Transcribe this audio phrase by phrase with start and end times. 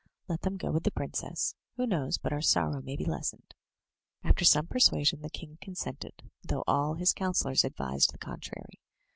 [0.27, 3.53] Let them go with the princess; who knows but our sorrow may be lessened?"
[4.23, 8.79] After some persuasion the king consented, though all his councillors advised the contrary.